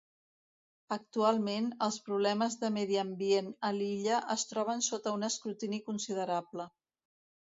[0.93, 6.67] Actualment, els problemes de medi ambient a l"illa es troben sota un escrutini considerable.